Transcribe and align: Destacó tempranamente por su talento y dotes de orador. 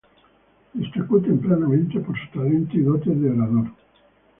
Destacó 0.73 1.21
tempranamente 1.21 1.99
por 1.99 2.15
su 2.17 2.39
talento 2.39 2.75
y 2.75 2.81
dotes 2.81 3.21
de 3.21 3.29
orador. 3.29 3.69